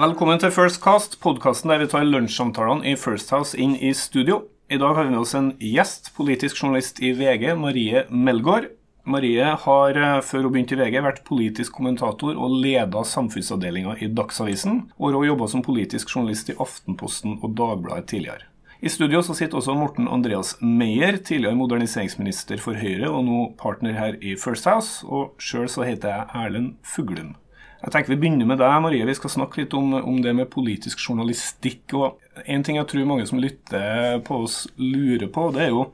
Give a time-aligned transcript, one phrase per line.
[0.00, 4.38] Velkommen til First Cast, podkasten der vi tar lunsjsamtalene i First House inn i studio.
[4.72, 8.70] I dag har vi med oss en gjest, politisk journalist i VG, Marie Melgaard.
[9.04, 14.08] Marie har eh, før hun begynte i VG vært politisk kommentator og leda samfunnsavdelinga i
[14.08, 18.48] Dagsavisen, og har jobba som politisk journalist i Aftenposten og Dagbladet tidligere.
[18.80, 24.00] I studio så sitter også Morten Andreas Meyer, tidligere moderniseringsminister for Høyre og nå partner
[24.00, 27.34] her i First House, og sjøl så heter jeg Erlend Fuglum.
[27.80, 29.06] Jeg tenker Vi begynner med deg, Marie.
[29.08, 31.94] Vi skal snakke litt om, om, det med politisk journalistikk.
[31.96, 35.88] og En ting jeg tror mange som lytter på oss, lurer på, det er jo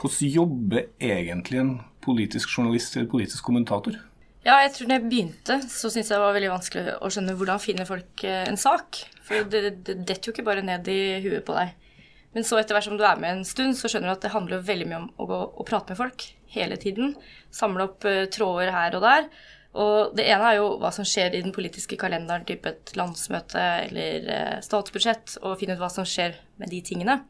[0.00, 3.98] hvordan jobber egentlig en politisk journalist eller politisk kommentator?
[4.40, 7.34] Ja, jeg tror da jeg begynte, så syntes jeg det var veldig vanskelig å skjønne
[7.36, 9.02] hvordan finner folk eh, en sak.
[9.26, 11.74] For det, det detter jo ikke bare ned i huet på deg.
[12.32, 14.32] Men så etter hvert som du er med en stund, så skjønner du at det
[14.32, 16.24] handler veldig mye om å gå og prate med folk
[16.54, 17.12] hele tiden.
[17.52, 19.26] Samle opp uh, tråder her og der.
[19.78, 23.60] Og det ene er jo hva som skjer i den politiske kalenderen, type et landsmøte
[23.86, 27.20] eller eh, statsbudsjett, og finne ut hva som skjer med de tingene.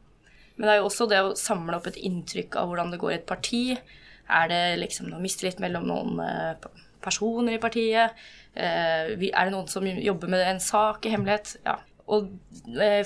[0.57, 3.13] Men det er jo også det å samle opp et inntrykk av hvordan det går
[3.13, 3.65] i et parti.
[4.31, 6.71] Er det liksom noe mistillit mellom noen eh,
[7.05, 8.17] personer i partiet?
[8.57, 11.59] Eh, er det noen som jobber med en sak i hemmelighet?
[11.69, 11.77] Ja.
[12.11, 12.33] Og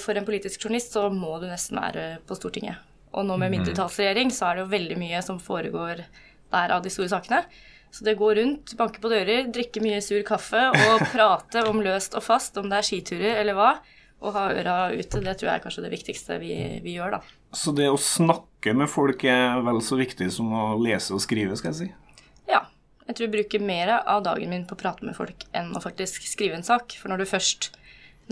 [0.00, 2.78] for en politisk journalist så må du nesten være på Stortinget.
[3.14, 3.58] Og nå med mhm.
[3.58, 6.06] mindretallsregjering så er det jo veldig mye som foregår
[6.54, 7.42] der av de store sakene.
[7.94, 12.16] Så det går rundt, banke på dører, drikke mye sur kaffe og prate om løst
[12.18, 13.68] og fast, om det er skiturer eller hva,
[14.24, 17.36] og ha øra ute, det tror jeg er kanskje det viktigste vi, vi gjør, da.
[17.54, 21.54] Så det å snakke med folk er vel så viktig som å lese og skrive,
[21.60, 21.88] skal jeg si?
[22.50, 22.64] Ja.
[23.04, 25.82] Jeg tror jeg bruker mer av dagen min på å prate med folk enn å
[25.84, 26.96] faktisk skrive en sak.
[26.96, 27.74] For når du først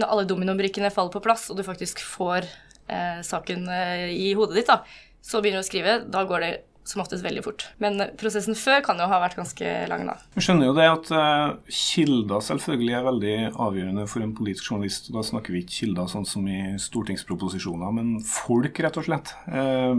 [0.00, 2.46] Når alle dominobrikkene faller på plass, og du faktisk får
[2.88, 4.78] eh, saken eh, i hodet ditt, da,
[5.20, 6.52] så begynner du å skrive, da går det
[6.84, 7.64] som oftest veldig fort.
[7.82, 10.16] Men prosessen før kan jo ha vært ganske lang, da.
[10.34, 15.12] Vi skjønner jo det at uh, kilder selvfølgelig er veldig avgjørende for en politisk journalist.
[15.14, 19.34] Da snakker vi ikke kilder sånn som i stortingsproposisjoner, men folk, rett og slett.
[19.46, 19.94] Uh,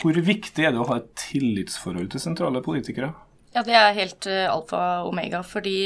[0.00, 3.12] hvor viktig er det å ha et tillitsforhold til sentrale politikere?
[3.54, 5.44] Ja, det er helt uh, alfa og omega.
[5.46, 5.78] Fordi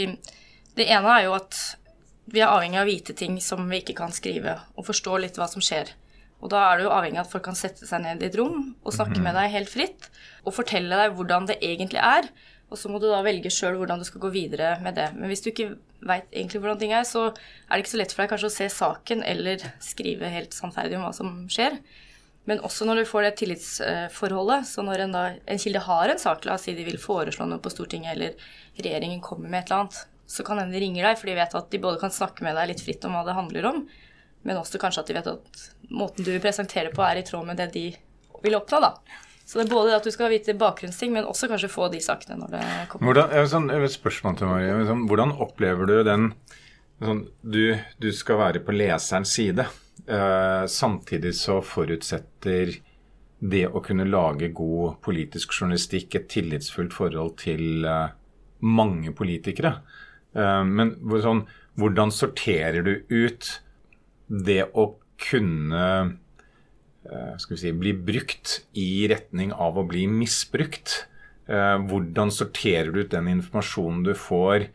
[0.78, 1.58] det ene er jo at
[2.28, 5.40] vi er avhengig av å vite ting som vi ikke kan skrive, og forstå litt
[5.40, 5.90] hva som skjer.
[6.38, 8.36] Og da er du jo avhengig av at folk kan sette seg ned i et
[8.38, 9.38] rom og snakke med mhm.
[9.40, 10.08] deg helt fritt
[10.44, 12.30] og fortelle deg hvordan det egentlig er.
[12.68, 15.08] Og så må du da velge sjøl hvordan du skal gå videre med det.
[15.16, 15.72] Men hvis du ikke
[16.04, 18.56] veit egentlig hvordan ting er, så er det ikke så lett for deg kanskje å
[18.58, 21.80] se saken eller skrive helt sannferdig om hva som skjer.
[22.48, 26.20] Men også når du får det tillitsforholdet, så når en, da, en kilde har en
[26.20, 29.72] sak, la oss si de vil foreslå noe på Stortinget, eller regjeringen kommer med et
[29.72, 29.98] eller annet,
[30.28, 32.56] så kan hende de ringer deg, for de vet at de både kan snakke med
[32.56, 33.82] deg litt fritt om hva det handler om,
[34.46, 37.58] men også kanskje at de vet at måten du presenterer på, er i tråd med
[37.60, 37.88] det de
[38.44, 38.80] vil oppnå.
[38.84, 38.92] da.
[39.48, 42.36] Så det er både at du skal vite bakgrunnsting, men også kanskje få de sakene
[42.36, 43.08] når det kommer.
[43.08, 44.74] Hvordan, jeg sånn, et spørsmål til Marie.
[44.90, 46.26] Sånn, hvordan opplever du den
[47.00, 47.62] sånn, du,
[47.96, 49.64] du, skal være på leserens side.
[50.04, 52.74] Eh, samtidig så forutsetter
[53.38, 58.12] det å kunne lage god politisk journalistikk et tillitsfullt forhold til eh,
[58.68, 59.78] mange politikere.
[60.36, 60.92] Eh, men
[61.24, 61.46] sånn,
[61.80, 63.48] hvordan sorterer du ut
[64.28, 65.84] det å kunne
[67.08, 71.04] eh, skal vi si, bli brukt i retning av å bli misbrukt.
[71.48, 74.68] Eh, hvordan sorterer du ut den informasjonen du får?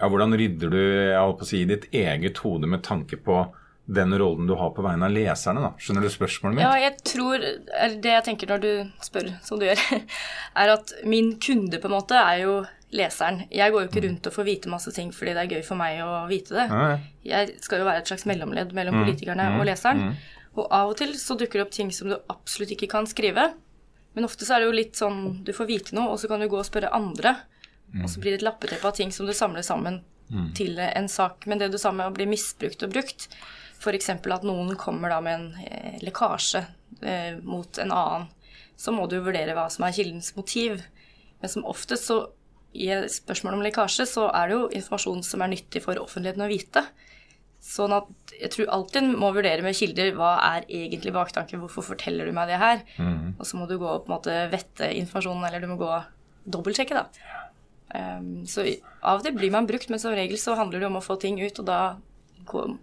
[0.00, 3.42] Ja, hvordan rydder du jeg si, ditt eget hode med tanke på
[3.90, 5.62] den rollen du har på vegne av leserne?
[5.66, 5.72] da?
[5.82, 6.64] Skjønner du spørsmålet mitt?
[6.64, 7.42] Ja, jeg tror,
[8.00, 8.72] Det jeg tenker når du
[9.02, 9.82] spør som du gjør,
[10.62, 12.54] er at min kunde på en måte er jo
[12.96, 13.44] leseren.
[13.54, 14.06] Jeg går jo ikke mm.
[14.08, 16.66] rundt og får vite masse ting fordi det er gøy for meg å vite det.
[17.26, 19.02] Jeg skal jo være et slags mellomledd mellom mm.
[19.04, 19.66] politikerne og mm.
[19.68, 20.06] leseren.
[20.58, 23.52] Og av og til så dukker det opp ting som du absolutt ikke kan skrive.
[24.18, 26.42] Men ofte så er det jo litt sånn du får vite noe, og så kan
[26.42, 27.36] du gå og spørre andre.
[28.02, 30.00] Og så blir det et lappeteppe av ting som du samler sammen
[30.54, 31.46] til en sak.
[31.46, 33.28] Men det du sa med å bli misbrukt og brukt,
[33.80, 34.10] f.eks.
[34.10, 36.64] at noen kommer da med en eh, lekkasje
[37.02, 38.28] eh, mot en annen,
[38.76, 40.82] så må du vurdere hva som er kildens motiv.
[41.40, 42.20] Men som oftest så
[42.72, 46.44] i et spørsmål om lekkasje, så er det jo informasjon som er nyttig for offentligheten
[46.44, 46.84] å vite.
[47.60, 52.28] Sånn at jeg tror alltid må vurdere med kilder hva er egentlig baktanken, hvorfor forteller
[52.30, 52.84] du meg det her?
[52.96, 53.34] Mm.
[53.36, 55.90] Og så må du gå og på en måte vette informasjonen, eller du må gå
[55.90, 57.36] og dobbeltsjekke, da.
[57.90, 58.62] Um, så
[59.02, 61.18] av og til blir man brukt, men som regel så handler det om å få
[61.20, 61.80] ting ut, og da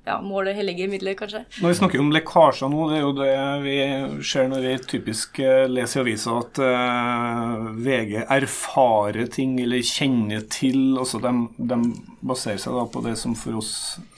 [0.08, 1.44] ja, målet hellige midler, kanskje.
[1.62, 3.32] Når vi snakker om lekkasjer nå, det er jo det
[3.64, 3.78] vi
[4.26, 9.84] ser når vi typisk eh, leser i avisa at uh, eh, VG erfarer ting eller
[9.86, 10.98] kjenner til.
[11.00, 11.80] altså de, de
[12.28, 13.72] baserer seg da på det som for oss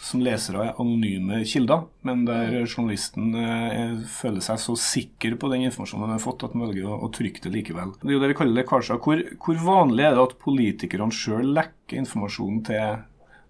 [0.04, 5.68] som lesere er anonyme kilder, men der journalisten uh, føler seg så sikker på den
[5.70, 7.94] informasjonen han har fått, at han velger å, å, trykke det likevel.
[8.00, 9.02] Det er jo det vi kaller lekkasjer.
[9.04, 13.00] Hvor, hvor vanlig er det at politikerne sjøl lekker informasjonen til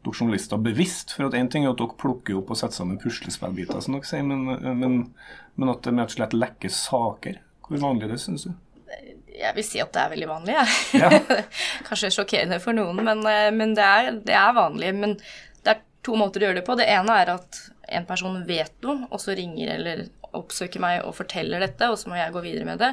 [0.06, 1.14] dere journalister bevisst?
[1.16, 4.10] For at Én ting er at dere plukker opp og setter sammen puslespillbiter, som dere
[4.10, 4.48] sier, men,
[4.80, 4.98] men,
[5.60, 7.42] men at det med og slett lekker saker.
[7.68, 8.54] Hvor vanlig er det, syns du?
[9.40, 11.04] Jeg vil si at det er veldig vanlig, jeg.
[11.04, 11.44] Ja.
[11.88, 14.90] Kanskje sjokkerende for noen, men, eh, men det, er, det, er, vanlig.
[14.98, 15.16] Men
[15.64, 16.76] det er to måter å gjøre det på.
[16.80, 17.62] Det ene er at
[18.00, 22.12] en person vet noe, og så ringer eller oppsøker meg og forteller dette, og så
[22.12, 22.92] må jeg gå videre med det.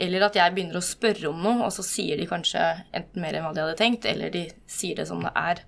[0.00, 2.62] Eller at jeg begynner å spørre om noe, og så sier de kanskje
[2.96, 5.64] enten mer enn hva de hadde tenkt, eller de sier det som det er.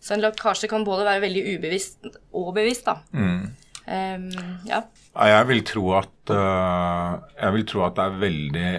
[0.00, 2.06] Så en lekkasje kan både være veldig ubevisst
[2.36, 3.00] og bevisst, da.
[3.12, 3.48] Mm.
[3.88, 4.28] Um,
[4.68, 4.82] ja.
[5.16, 8.72] Jeg vil tro at uh, Jeg vil tro at det er veldig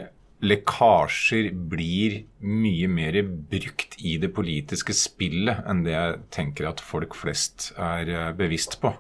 [0.46, 7.18] Lekkasjer blir mye mer brukt i det politiske spillet enn det jeg tenker at folk
[7.18, 8.94] flest er uh, bevisst på.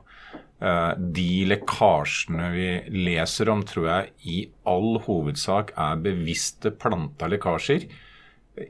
[0.59, 2.67] Uh, de lekkasjene vi
[3.05, 7.87] leser om, tror jeg i all hovedsak er bevisste planta lekkasjer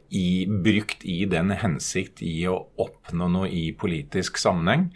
[0.10, 4.90] i, brukt i den hensikt i å oppnå noe i politisk sammenheng.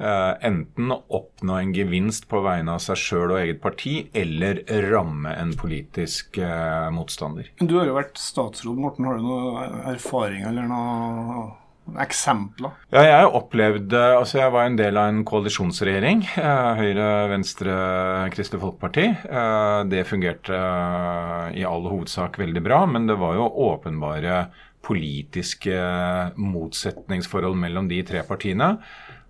[0.00, 5.34] Uh, enten oppnå en gevinst på vegne av seg sjøl og eget parti, eller ramme
[5.36, 7.50] en politisk uh, motstander.
[7.60, 9.04] Du har jo vært statsråd, Morten.
[9.10, 11.50] Har du noe erfaring eller noe
[11.98, 12.74] eksempler?
[12.94, 16.24] Ja, jeg opplevde Altså, jeg var en del av en koalisjonsregjering.
[16.36, 17.76] Uh, Høyre, Venstre,
[18.34, 19.06] Kristelig Folkeparti.
[19.90, 20.56] det fungerte
[21.56, 24.44] i all hovedsak veldig bra, men det var jo åpenbare
[24.84, 25.76] politiske
[26.40, 28.74] motsetningsforhold mellom de tre partiene.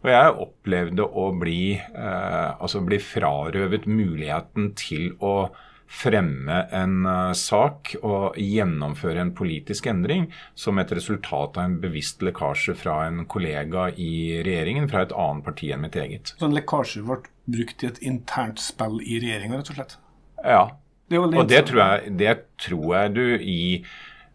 [0.01, 5.51] Og jeg opplevde å bli, eh, altså bli frarøvet muligheten til å
[5.91, 12.23] fremme en uh, sak og gjennomføre en politisk endring som et resultat av en bevisst
[12.23, 16.35] lekkasje fra en kollega i regjeringen fra et annet parti enn mitt eget.
[16.39, 17.19] Så en lekkasje ble
[17.51, 19.99] brukt i et internt spill i regjeringa, rett og slett?
[20.45, 20.63] Ja.
[21.11, 23.61] Det og det tror, jeg, det tror jeg du i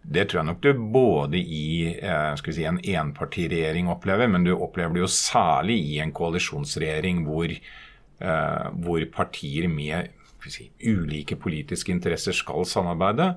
[0.06, 4.44] det tror jeg nok du både i eh, skal vi si, en enpartiregjering opplever, men
[4.46, 10.12] du opplever det jo særlig i en koalisjonsregjering hvor, eh, hvor partier med
[10.54, 13.34] si, ulike politiske interesser skal samarbeide.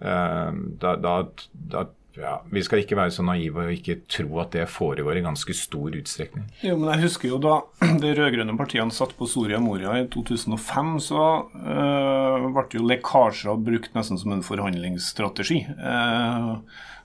[0.00, 0.50] Eh,
[0.82, 1.14] da, da,
[1.52, 1.86] da
[2.18, 5.54] ja, Vi skal ikke være så naive og ikke tro at det foregår i ganske
[5.54, 6.48] stor utstrekning.
[6.64, 7.60] Jo, men Jeg husker jo da
[8.02, 11.24] de rød-grønne partiene satt på Soria Moria i 2005, så
[11.54, 15.64] øh, ble jo lekkasjer brukt nesten som en forhandlingsstrategi.
[15.78, 16.58] Uh,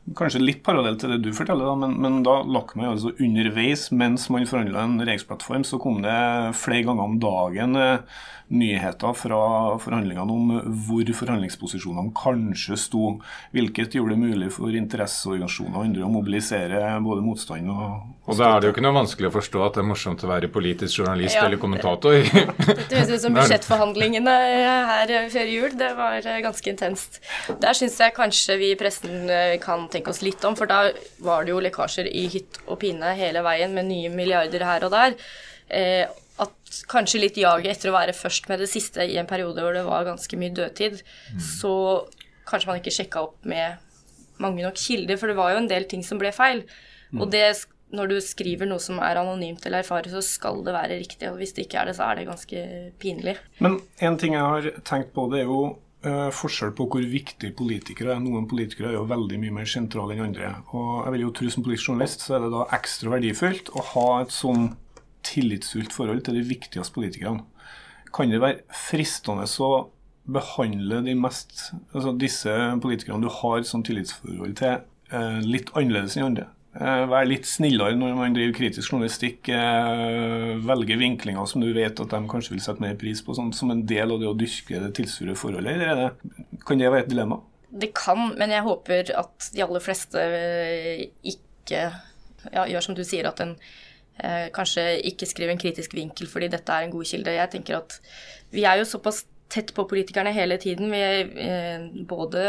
[0.04, 3.88] Kanskje litt parallelt til det du forteller, da, men, men da lakk jo altså underveis
[3.96, 6.20] mens man forhandla en regjeringsplattform, så kom det
[6.60, 8.24] flere ganger om dagen eh,
[8.54, 9.40] nyheter fra
[9.82, 10.52] forhandlingene om
[10.86, 13.14] hvor forhandlingsposisjonene kanskje sto,
[13.56, 18.54] hvilket gjorde det mulig for interesseorganisasjoner og andre å mobilisere både motstand og Og da
[18.54, 21.02] er det jo ikke noe vanskelig å forstå at det er morsomt å være politisk
[21.02, 21.48] journalist ja.
[21.48, 22.20] eller kommentator.
[22.90, 24.36] Det høres ut som budsjettforhandlingene
[24.88, 25.74] her før jul.
[25.80, 27.20] Det var ganske intenst.
[27.60, 29.28] Der syns jeg kanskje vi i pressen
[29.64, 30.88] kan tenke oss litt om, for da
[31.24, 34.94] var det jo lekkasjer i hytt og pine hele veien med nye milliarder her og
[34.94, 35.18] der.
[35.74, 36.04] Eh,
[36.44, 39.76] at kanskje litt jaget etter å være først med det siste i en periode hvor
[39.76, 41.04] det var ganske mye dødtid,
[41.34, 41.44] mm.
[41.60, 41.74] så
[42.50, 43.78] kanskje man ikke sjekka opp med
[44.42, 46.64] mange nok kilder, for det var jo en del ting som ble feil.
[47.14, 47.22] Mm.
[47.22, 47.46] Og det,
[47.94, 51.30] når du skriver noe som er anonymt eller erfarer, så skal det være riktig.
[51.30, 52.66] Og hvis det ikke er det, så er det ganske
[53.02, 53.38] pinlig.
[53.64, 55.62] Men en ting jeg har tenkt på, det er jo
[56.06, 58.22] uh, forskjell på hvor viktig politikere er.
[58.24, 60.52] Noen politikere er jo veldig mye mer sentrale enn andre.
[60.76, 63.86] Og jeg vil jo tro som politisk journalist så er det da ekstra verdifullt å
[63.94, 64.72] ha et sånn
[65.24, 67.46] tillitsfullt forhold til de viktigste politikerne.
[68.14, 69.72] Kan det være fristende å
[70.34, 72.52] behandle de mest, altså disse
[72.84, 76.52] politikerne du har som tillitsforhold til, uh, litt annerledes enn andre?
[76.74, 79.50] Eh, være litt snillere når man driver kritisk journalistikk.
[79.54, 83.52] Eh, velge vinklinger som du vet at de kanskje vil sette mer pris på, sånn,
[83.54, 85.78] som en del av det å dyrke det tilsure forholdet.
[85.78, 87.40] Eller det, kan det være et dilemma?
[87.74, 91.86] Det kan, men jeg håper at de aller fleste eh, ikke
[92.52, 93.54] ja, gjør som du sier, at en
[94.18, 97.38] eh, kanskje ikke skriver en kritisk vinkel fordi dette er en god kilde.
[97.38, 98.00] Jeg tenker at
[98.54, 99.24] vi er jo såpass
[99.54, 100.92] tett på politikerne hele tiden.
[100.92, 101.02] Vi
[101.46, 102.44] eh, både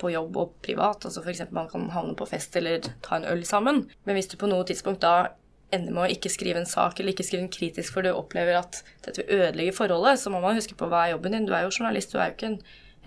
[0.00, 1.04] på jobb og privat.
[1.04, 1.44] altså F.eks.
[1.54, 3.84] man kan havne på fest eller ta en øl sammen.
[4.04, 5.32] Men hvis du på noe tidspunkt da
[5.72, 8.58] ender med å ikke skrive en sak eller ikke skrive en kritisk for du opplever
[8.58, 11.48] at dette vil ødelegge forholdet, så må man huske på hva er jobben din.
[11.48, 12.58] Du er jo journalist, du er jo ikke en,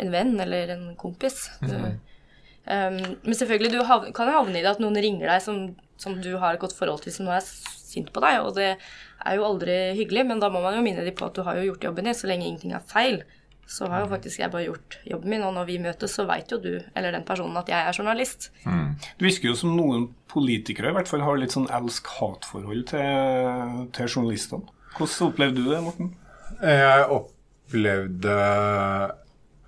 [0.01, 1.45] en venn eller en kompis.
[1.61, 5.61] Du, um, men selvfølgelig, du havne, kan havne i det at noen ringer deg som,
[6.01, 8.73] som du har et godt forhold til, som nå er sint på deg, og det
[9.25, 11.57] er jo aldri hyggelig, men da må man jo minne dem på at du har
[11.59, 13.23] jo gjort jobben din, så lenge ingenting er feil.
[13.65, 16.51] Så har jo faktisk jeg bare gjort jobben min, og når vi møtes, så veit
[16.53, 18.51] jo du eller den personen at jeg er journalist.
[18.67, 18.91] Mm.
[19.17, 24.11] Du virker jo som noen politikere i hvert fall har litt sånn elsk-hat-forhold til, til
[24.11, 24.69] journalistene.
[24.95, 26.13] Hvordan opplevde du det, Morten?
[26.61, 28.35] Jeg opplevde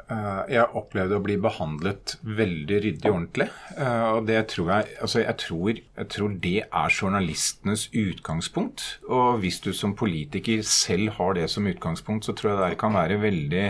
[0.07, 3.49] jeg opplevde å bli behandlet veldig ryddig og ordentlig.
[3.75, 8.85] Eh, og det tror jeg Altså, jeg tror, jeg tror det er journalistenes utgangspunkt.
[9.11, 12.95] Og hvis du som politiker selv har det som utgangspunkt, så tror jeg det kan
[12.95, 13.67] være veldig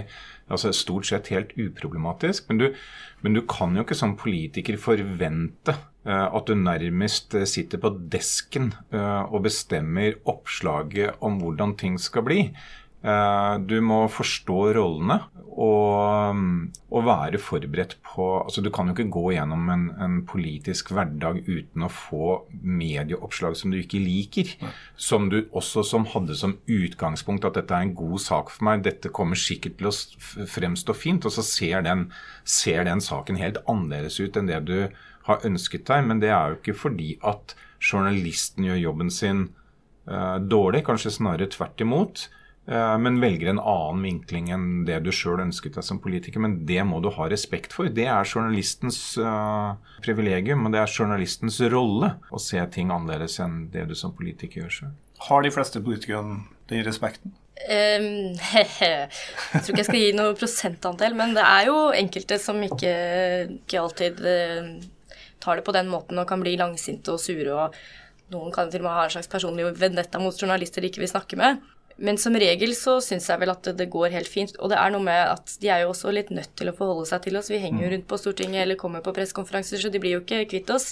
[0.48, 2.46] altså Stort sett helt uproblematisk.
[2.48, 2.68] Men du,
[3.26, 5.74] men du kan jo ikke som politiker forvente
[6.08, 12.46] uh, at du nærmest sitter på desken og bestemmer oppslaget om hvordan ting skal bli.
[13.06, 15.20] Eh, du må forstå rollene
[15.58, 16.38] og,
[16.90, 21.44] og, være forberedt på altså Du kan jo ikke gå gjennom en, en, politisk hverdag
[21.46, 24.54] uten å få medieoppslag som du ikke liker.
[24.98, 28.86] Som du også som hadde som utgangspunkt at dette er en god sak for meg,
[28.86, 31.26] dette kommer sikkert til å fremstå fint.
[31.26, 32.08] Og så ser den,
[32.46, 34.80] ser den saken helt annerledes ut enn det du
[35.30, 36.06] har ønsket deg.
[36.10, 39.48] Men det er jo ikke fordi at journalisten gjør jobben sin
[40.10, 42.28] uh, dårlig, kanskje snarere tvert imot.
[42.68, 46.42] Eh, men velger en annen vinkling enn det du sjøl ønsket deg som politiker.
[46.44, 47.88] Men det må du ha respekt for.
[47.88, 53.68] Det er journalistens uh, privilegium, og det er journalistens rolle å se ting annerledes enn
[53.72, 54.96] det du som politiker gjør sjøl.
[55.28, 57.32] Har de fleste politikerne den respekten?
[57.58, 62.60] Um, jeg tror ikke jeg skal gi noe prosentandel, men det er jo enkelte som
[62.68, 62.92] ikke,
[63.62, 64.76] ikke alltid uh,
[65.40, 67.48] tar det på den måten og kan bli langsinte og sure.
[67.56, 67.80] og
[68.36, 71.14] Noen kan til og med ha en slags personlig vendetta mot journalister de ikke vil
[71.16, 71.64] snakke med.
[71.98, 74.54] Men som regel så syns jeg vel at det går helt fint.
[74.62, 77.08] Og det er noe med at de er jo også litt nødt til å forholde
[77.10, 77.50] seg til oss.
[77.50, 77.94] Vi henger jo mm.
[77.96, 80.92] rundt på Stortinget eller kommer på pressekonferanser, så de blir jo ikke kvitt oss.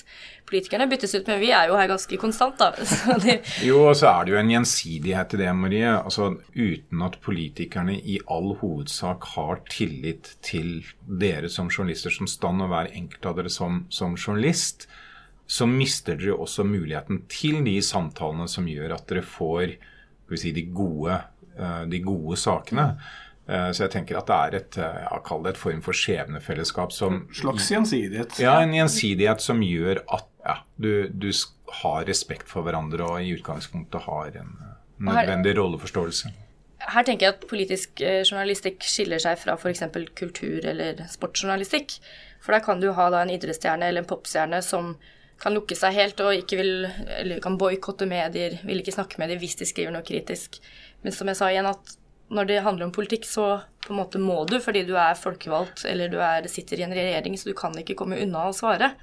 [0.49, 2.71] Politikerne byttes ut, men vi er jo her ganske konstant, da.
[3.25, 3.37] De...
[3.67, 5.93] jo, og så er det jo en gjensidighet i det, Marie.
[5.93, 12.65] Altså uten at politikerne i all hovedsak har tillit til dere som journalister som stand,
[12.65, 14.89] og hver enkelt av dere som, som journalist,
[15.45, 19.77] så mister dere jo også muligheten til de samtalene som gjør at dere får
[20.33, 21.19] si, de, gode,
[21.57, 22.87] eh, de gode sakene.
[23.47, 25.97] Eh, så jeg tenker at det er et eh, ja, kall det et form for
[25.97, 28.39] skjebnefellesskap som Slags gjensidighet?
[28.41, 31.29] Ja, en gjensidighet som gjør at ja, du, du,
[31.81, 34.51] har respekt for hverandre og i utgangspunktet har en
[35.03, 36.29] nødvendig her, rolleforståelse.
[36.85, 39.81] Her tenker jeg at politisk journalistikk skiller seg fra f.eks.
[40.15, 41.97] kultur- eller sportsjournalistikk.
[42.45, 44.93] For der kan du ha da en idrettsstjerne eller en popstjerne som
[45.41, 46.73] kan lukke seg helt og ikke vil,
[47.19, 50.59] eller kan boikotte medier, vil ikke snakke med dem hvis de skriver noe kritisk.
[51.03, 51.95] Men som jeg sa igjen, at
[52.33, 53.47] når det handler om politikk, så
[53.85, 56.95] på en måte må du fordi du er folkevalgt eller du er, sitter i en
[56.95, 58.95] regjering, så du kan ikke komme unna å svare.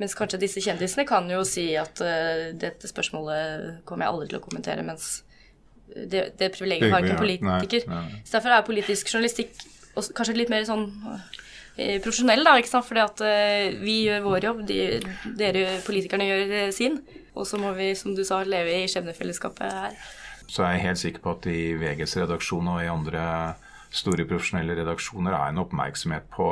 [0.00, 4.40] Mens kanskje disse kjendisene kan jo si at uh, dette spørsmålet kommer jeg aldri til
[4.40, 5.22] å kommentere, mens
[5.92, 7.88] det, det privilegiet har ikke en politiker.
[7.88, 8.20] Nei, nei.
[8.24, 9.56] Så derfor er politisk journalistikk
[9.92, 10.86] kanskje litt mer sånn
[11.76, 12.84] profesjonell, da, ikke sant?
[12.84, 14.80] fordi at uh, vi gjør vår jobb, de,
[15.38, 16.98] dere politikerne gjør eh, sin.
[17.32, 19.96] Og så må vi, som du sa, leve i skjebnefellesskapet her.
[20.44, 23.24] Så jeg er helt sikker på at i VGs redaksjon og i andre
[23.92, 26.50] store profesjonelle redaksjoner er en oppmerksomhet på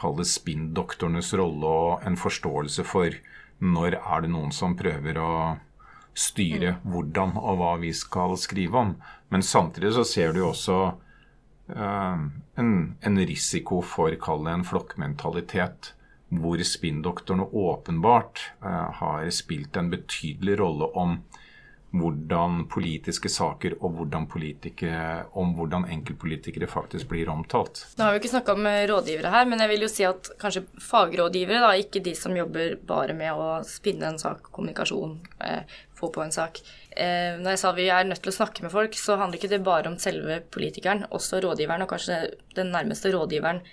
[0.00, 3.16] kall det spinndoktorenes rolle og en forståelse for
[3.64, 5.32] når er det noen som prøver å
[6.16, 6.86] styre mm.
[6.92, 8.94] hvordan og hva vi skal skrive om.
[9.32, 11.08] Men samtidig så ser du jo også Eh,
[11.74, 15.92] en, en risiko for, kall det en flokkmentalitet,
[16.30, 21.16] hvor spinndoktorene åpenbart uh, har spilt en betydelig rolle om
[21.90, 24.28] hvordan politiske saker og hvordan
[25.34, 27.82] om hvordan enkeltpolitikere faktisk blir omtalt.
[27.98, 30.30] Nå har vi ikke snakka om eh, rådgivere her, men jeg vil jo si at
[30.40, 35.78] kanskje fagrådgivere, da, ikke de som jobber bare med å spinne en sak, kommunikasjon, eh,
[35.98, 36.62] få på en sak.
[36.94, 39.52] Eh, når jeg sa vi er nødt til å snakke med folk, så handler ikke
[39.56, 42.22] det bare om selve politikeren, også rådgiveren, og kanskje
[42.54, 43.64] den nærmeste rådgiveren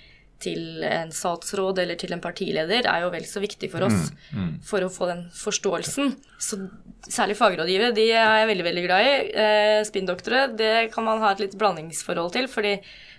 [0.41, 4.37] til en statsråd eller til en partileder er jo vel så viktig for oss mm,
[4.37, 4.51] mm.
[4.67, 6.13] for å få den forståelsen.
[6.41, 6.59] Så
[7.07, 9.13] særlig fagrådgivere, de er jeg veldig veldig glad i.
[9.43, 12.49] Eh, Spinndoktorer, det kan man ha et litt blandingsforhold til.
[12.51, 12.77] fordi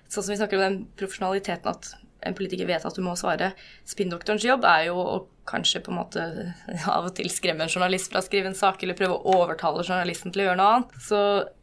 [0.09, 1.91] sånn som vi snakker om den profesjonaliteten at
[2.27, 3.53] en politiker vet at du må svare.
[3.87, 6.25] Spinndoktorens jobb er jo å kanskje på en måte
[6.97, 9.87] av og til skremme en journalist fra å skrive en sak, eller prøve å overtale
[9.87, 10.97] journalisten til å gjøre noe annet.
[11.03, 11.21] Så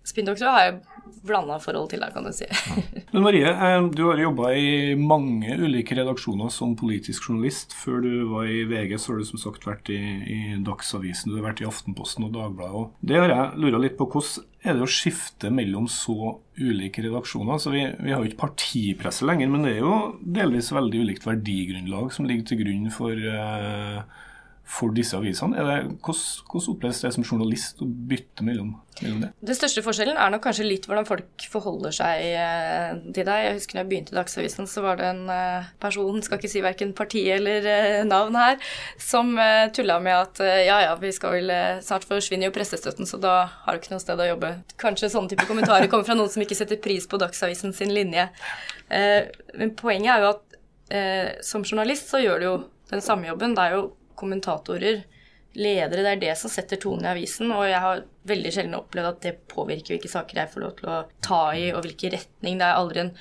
[0.07, 2.47] spinndoktorer har jo blanda forhold til det, kan du si.
[3.13, 7.75] Men Marie, eh, du har jobba i mange ulike redaksjoner som politisk journalist.
[7.77, 11.39] Før du var i VG, så har du som sagt vært i, i Dagsavisen, du
[11.39, 12.85] har vært i Aftenposten og Dagbladet.
[13.05, 14.09] Det har jeg lura litt på.
[14.11, 17.59] Hvordan er det å skifte mellom så ulike redaksjoner?
[17.61, 21.27] Så vi, vi har jo ikke partipresse lenger, men det er jo delvis veldig ulikt
[21.27, 24.01] verdigrunnlag som ligger til grunn for uh,
[24.65, 25.61] for disse avisene.
[25.61, 28.71] Det, hvordan, oppleves det som journalist å bytte mellom,
[29.03, 29.29] mellom det?
[29.45, 33.43] Den største forskjellen er nok kanskje litt hvordan folk forholder seg eh, til deg.
[33.45, 36.51] Jeg husker når jeg begynte i Dagsavisen, så var det en eh, person, skal ikke
[36.51, 38.57] si verken parti eller eh, navn her,
[39.01, 39.35] som
[39.75, 41.51] tulla med at ja ja, vi skal vel
[41.85, 44.51] Snart forsvinne jo pressestøtten, så da har du ikke noe sted å jobbe.
[44.81, 48.25] Kanskje sånne type kommentarer kommer fra noen som ikke setter pris på Dagsavisen sin linje.
[48.89, 52.55] Men poenget er jo at som journalist så gjør du jo
[52.91, 53.55] den samme jobben.
[53.57, 53.83] Det er jo
[54.19, 55.03] kommentatorer,
[55.55, 57.51] ledere, det er det som setter tonen i avisen.
[57.55, 60.91] Og jeg har veldig sjelden opplevd at det påvirker hvilke saker jeg får lov til
[60.91, 62.59] å ta i, og hvilken retning.
[62.59, 63.13] Det er aldri en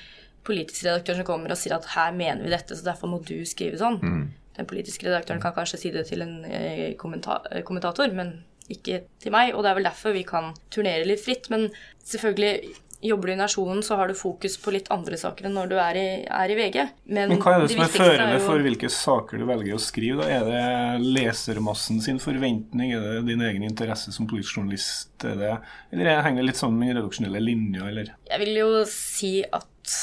[0.45, 3.37] politisk redaktør som kommer og sier at her mener vi dette, så derfor må du
[3.49, 4.01] skrive sånn.
[4.01, 4.25] Mm.
[4.55, 8.37] Den politiske redaktøren kan kanskje si det til en eh, kommenta kommentator, men
[8.71, 9.53] ikke til meg.
[9.53, 11.49] Og det er vel derfor vi kan turnere litt fritt.
[11.53, 11.67] Men
[12.07, 12.75] selvfølgelig
[13.05, 15.75] Jobber du i Nasjonen, så har du fokus på litt andre saker enn når du
[15.81, 16.77] er i, er i VG.
[17.05, 19.81] Men, Men, hva er det, det som er førende for hvilke saker du velger å
[19.81, 20.25] skrive?
[20.25, 20.39] Da?
[20.39, 22.95] Er det lesermassen sin forventning?
[22.97, 25.13] Er det din egen interesse som politisk journalist?
[25.25, 25.53] Er det,
[25.93, 28.15] eller henger det litt sammen med redaksjonelle linjer, eller?
[28.31, 29.95] Jeg vil jo si at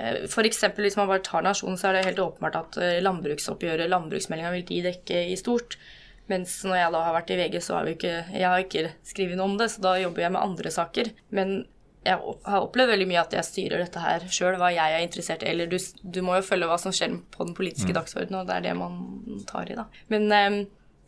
[0.00, 0.64] eh, F.eks.
[0.80, 4.68] hvis man bare tar Nasjonen, så er det helt åpenbart at eh, landbruksoppgjøret, landbruksmeldinga, vil
[4.72, 5.78] de dekke i stort.
[6.28, 8.88] Mens når jeg da har vært i VG, så har vi ikke, jeg har ikke
[9.06, 11.12] skrevet noe om det, så da jobber jeg med andre saker.
[11.34, 11.54] Men
[12.08, 12.16] jeg
[12.48, 15.50] har opplevd veldig mye at jeg styrer dette her sjøl, hva jeg er interessert i.
[15.52, 17.96] Eller du, du, må jo følge hva som skjer på den politiske mm.
[17.98, 19.84] dagsordenen, og det er det man tar i, da.
[20.12, 20.58] Men um,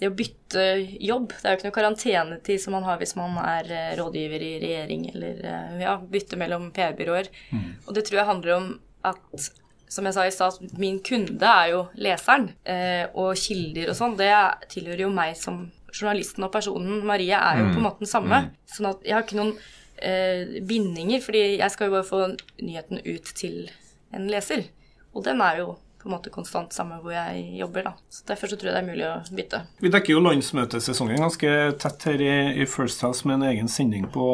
[0.01, 0.67] det å bytte
[1.01, 4.45] jobb, det er jo ikke noe karantenetid som man har hvis man er uh, rådgiver
[4.45, 7.33] i regjering, eller uh, ja, bytte mellom PR-byråer.
[7.55, 7.67] Mm.
[7.87, 8.71] Og det tror jeg handler om
[9.09, 9.51] at
[9.91, 12.53] som jeg sa i stad, min kunde er jo leseren.
[12.63, 14.31] Eh, og kilder og sånn, det
[14.71, 17.01] tilhører jo meg som journalisten og personen.
[17.07, 17.73] Marie er jo mm.
[17.75, 18.45] på en måte den samme.
[18.45, 18.53] Mm.
[18.71, 19.57] Sånn at jeg har ikke noen
[20.03, 22.25] eh, bindinger, fordi jeg skal jo bare få
[22.63, 23.71] nyheten ut til
[24.17, 24.67] en leser.
[25.15, 27.85] Og den er jo på en måte konstant samme hvor jeg jobber.
[27.85, 27.93] da.
[28.09, 29.61] Så Derfor så tror jeg det er mulig å bytte.
[29.85, 31.51] Vi dekker jo landsmøtesesongen ganske
[31.83, 32.31] tett her i,
[32.63, 34.29] i First House med en egen sending på,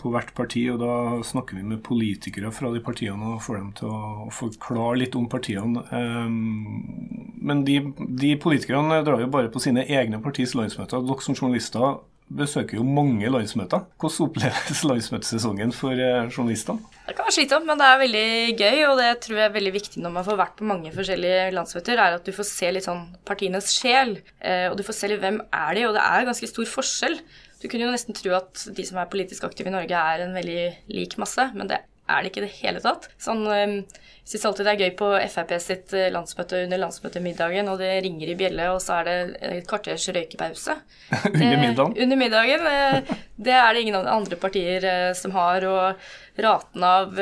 [0.00, 0.64] på, hvert parti.
[0.72, 0.94] og Da
[1.28, 5.28] snakker vi med politikere fra de partiene og får dem til å forklare litt om
[5.32, 5.84] partiene.
[5.92, 7.80] Um, men de,
[8.22, 11.04] de politikerne drar jo bare på sine egne partis landsmøter.
[11.04, 12.00] Dere som journalister
[12.38, 13.84] besøker jo mange landsmøter.
[14.00, 16.82] Hvordan oppleves landsmøtesesongen for eh, journalistene?
[17.06, 18.26] Det kan være slitsomt, men det er veldig
[18.62, 18.82] gøy.
[18.88, 22.00] Og det tror jeg er veldig viktig når man får vært på mange forskjellige landsmøter,
[22.00, 24.18] er at du får se litt sånn partienes sjel.
[24.40, 27.18] Eh, og du får se litt hvem er de, og det er ganske stor forskjell.
[27.62, 30.34] Du kunne jo nesten tro at de som er politisk aktive i Norge, er en
[30.34, 30.62] veldig
[30.96, 33.08] lik masse, men det er det ikke i det hele tatt.
[33.20, 33.80] Sånn eh,
[34.22, 37.88] jeg syns alltid det er gøy på Frp sitt eh, landsmøte under landsmøtemiddagen, og det
[38.04, 39.16] ringer i bjelle, og så er det
[39.48, 40.76] et kvarters røykepause.
[41.32, 41.96] under middagen?
[42.04, 42.68] under middagen.
[42.70, 43.10] Eh,
[43.42, 45.66] det er det ingen andre partier eh, som har.
[45.66, 47.18] Og raten av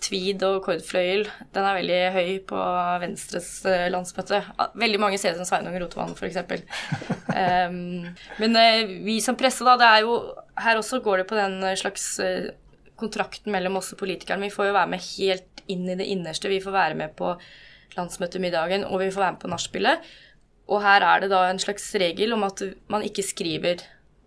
[0.00, 2.62] tweed og kordfløyel, den er veldig høy på
[3.02, 3.50] Venstres
[3.92, 4.40] landsmøte.
[4.78, 6.38] Veldig mange ser det som Sveinung Rotevatn, f.eks.
[7.34, 8.06] um,
[8.40, 8.60] men
[9.04, 10.16] vi som presse, da, det er jo
[10.64, 12.14] Her også går det på den slags
[13.00, 14.46] kontrakten mellom oss og politikerne.
[14.46, 16.52] Vi får jo være med helt inn i det innerste.
[16.52, 17.32] Vi får være med på
[17.96, 20.14] landsmøtemiddagen, og vi får være med på nachspielet.
[20.72, 23.84] Og her er det da en slags regel om at man ikke skriver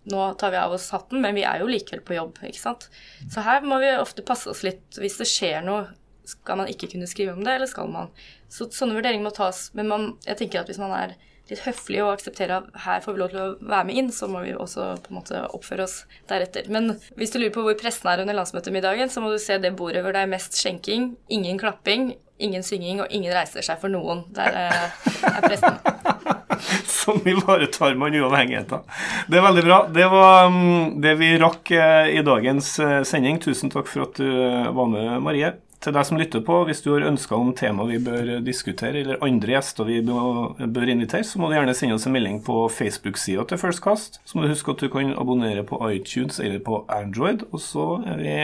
[0.08, 2.88] nå tar vi av oss hatten, men vi er jo likevel på jobb, ikke sant.
[3.28, 4.86] Så her må vi ofte passe oss litt.
[4.96, 5.82] Hvis det skjer noe,
[6.28, 8.08] skal man ikke kunne skrive om det, eller skal man?
[8.52, 9.66] Så sånne vurderinger må tas.
[9.76, 11.14] Men man, jeg tenker at hvis man er
[11.50, 14.28] litt høflig og akseptere at her får vi lov til å være med inn, så
[14.30, 15.98] må vi også på en måte oppføre oss
[16.30, 16.68] deretter.
[16.72, 19.74] Men hvis du lurer på hvor pressen er under landsmøtemiddagen, så må du se det
[19.78, 23.92] bordet hvor det er mest skjenking, ingen klapping, ingen synging, og ingen reiser seg for
[23.92, 24.24] noen.
[24.36, 25.80] Der eh, er pressen.
[26.98, 28.84] sånn ivaretar man uavhengigheten.
[29.30, 29.78] Det er veldig bra.
[29.94, 33.40] Det var um, det vi rakk uh, i dagens uh, sending.
[33.42, 34.28] Tusen takk for at du
[34.74, 35.54] var med, Marie.
[35.78, 39.22] Til deg som lytter på, hvis du har ønsker om tema vi bør diskutere, eller
[39.22, 43.46] andre gjester vi bør invitere, så må du gjerne sende oss en melding på Facebook-sida
[43.46, 44.18] til Firstcast.
[44.26, 47.46] Så må du huske at du kan abonnere på iTunes eller på Android.
[47.52, 48.34] Og så er vi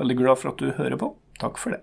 [0.00, 1.12] veldig glad for at du hører på.
[1.42, 1.80] Takk for det.